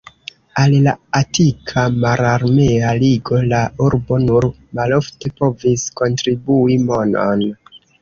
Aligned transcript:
Al 0.61 0.71
la 0.85 0.93
Atika 1.19 1.83
Mararmea 2.05 2.95
Ligo 3.05 3.43
la 3.53 3.61
urbo 3.91 4.21
nur 4.27 4.51
malofte 4.81 5.35
povis 5.39 5.89
kontribui 6.03 6.85
monon. 6.93 7.51